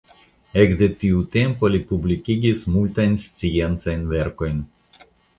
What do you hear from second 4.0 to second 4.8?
verkojn.